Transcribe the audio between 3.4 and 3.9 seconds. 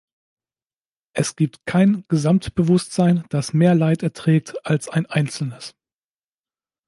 mehr